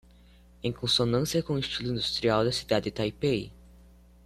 Em 0.63 0.71
consonância 0.71 1.43
com 1.43 1.53
o 1.53 1.59
estilo 1.59 1.91
industrial 1.91 2.43
da 2.43 2.51
cidade 2.51 2.85
de 2.85 2.91
Taipei 2.91 3.53